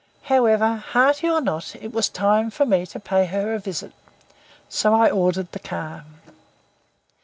[0.23, 3.93] However, hearty or not, it was time for me to pay her a visit.
[4.67, 6.05] So I ordered the car.